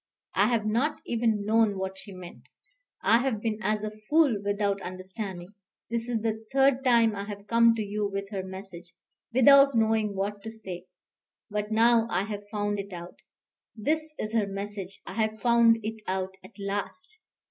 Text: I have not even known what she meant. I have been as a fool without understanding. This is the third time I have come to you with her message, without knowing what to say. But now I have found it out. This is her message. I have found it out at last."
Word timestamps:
I 0.33 0.47
have 0.47 0.65
not 0.65 0.99
even 1.05 1.45
known 1.45 1.77
what 1.77 1.95
she 1.99 2.11
meant. 2.11 2.47
I 3.03 3.19
have 3.19 3.39
been 3.39 3.59
as 3.61 3.83
a 3.83 3.91
fool 4.09 4.41
without 4.43 4.81
understanding. 4.81 5.49
This 5.91 6.09
is 6.09 6.21
the 6.21 6.43
third 6.51 6.83
time 6.83 7.15
I 7.15 7.25
have 7.25 7.45
come 7.45 7.75
to 7.75 7.83
you 7.83 8.07
with 8.09 8.31
her 8.31 8.41
message, 8.41 8.95
without 9.31 9.75
knowing 9.77 10.15
what 10.15 10.41
to 10.41 10.49
say. 10.49 10.87
But 11.51 11.71
now 11.71 12.07
I 12.09 12.23
have 12.23 12.49
found 12.49 12.79
it 12.79 12.91
out. 12.91 13.19
This 13.75 14.15
is 14.17 14.33
her 14.33 14.47
message. 14.47 14.99
I 15.05 15.13
have 15.21 15.39
found 15.39 15.77
it 15.83 16.01
out 16.07 16.33
at 16.43 16.57
last." 16.57 17.19